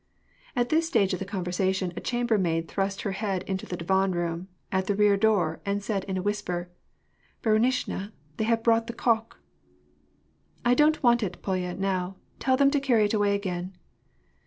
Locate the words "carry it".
12.79-13.13